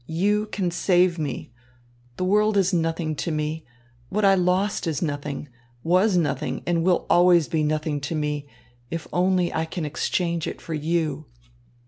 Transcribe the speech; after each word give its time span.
You 0.07 0.47
can 0.47 0.71
save 0.71 1.19
me. 1.19 1.51
The 2.17 2.23
world 2.23 2.57
is 2.57 2.73
nothing 2.73 3.15
to 3.17 3.31
me. 3.31 3.63
What 4.09 4.25
I 4.25 4.33
lost 4.33 4.87
is 4.87 4.99
nothing, 4.99 5.47
was 5.83 6.17
nothing 6.17 6.63
and 6.65 6.81
will 6.83 7.05
always 7.07 7.47
be 7.47 7.61
nothing 7.61 8.01
to 8.01 8.15
me, 8.15 8.47
if 8.89 9.05
only 9.13 9.53
I 9.53 9.65
can 9.65 9.85
exchange 9.85 10.47
it 10.47 10.59
for 10.59 10.73
you. 10.73 11.27